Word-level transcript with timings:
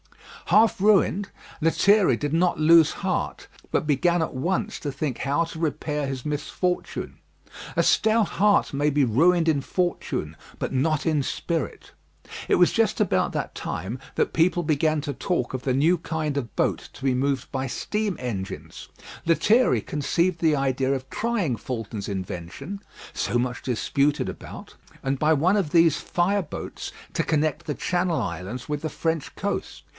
Half 0.47 0.81
ruined, 0.81 1.29
Lethierry 1.61 2.17
did 2.17 2.33
not 2.33 2.59
lose 2.59 2.91
heart, 2.91 3.47
but 3.71 3.87
began 3.87 4.21
at 4.21 4.33
once 4.33 4.79
to 4.79 4.91
think 4.91 5.19
how 5.19 5.45
to 5.45 5.59
repair 5.59 6.07
his 6.07 6.25
misfortune. 6.25 7.19
A 7.77 7.83
stout 7.83 8.27
heart 8.29 8.73
may 8.73 8.89
be 8.89 9.05
ruined 9.05 9.47
in 9.47 9.61
fortune, 9.61 10.35
but 10.59 10.73
not 10.73 11.05
in 11.05 11.21
spirit. 11.23 11.91
It 12.49 12.55
was 12.55 12.73
just 12.73 12.99
about 12.99 13.31
that 13.31 13.53
time 13.55 13.97
that 14.15 14.33
people 14.33 14.63
began 14.63 14.99
to 15.01 15.13
talk 15.13 15.53
of 15.53 15.61
the 15.61 15.73
new 15.73 15.97
kind 15.99 16.35
of 16.35 16.53
boat 16.57 16.89
to 16.93 17.03
be 17.03 17.13
moved 17.13 17.49
by 17.53 17.67
steam 17.67 18.17
engines. 18.19 18.89
Lethierry 19.27 19.79
conceived 19.79 20.41
the 20.41 20.55
idea 20.55 20.91
of 20.93 21.09
trying 21.09 21.55
Fulton's 21.55 22.09
invention, 22.09 22.81
so 23.13 23.37
much 23.39 23.61
disputed 23.61 24.27
about; 24.27 24.75
and 25.03 25.17
by 25.19 25.31
one 25.31 25.55
of 25.55 25.69
these 25.69 26.01
fire 26.01 26.41
boats 26.43 26.91
to 27.13 27.23
connect 27.23 27.67
the 27.67 27.75
Channel 27.75 28.19
Islands 28.21 28.67
with 28.67 28.81
the 28.81 28.89
French 28.89 29.33
coast. 29.35 29.83